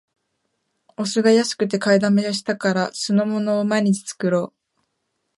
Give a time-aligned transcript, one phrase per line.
[0.97, 4.53] お酢が安くて買いだめしたから、酢の物を毎日作ろう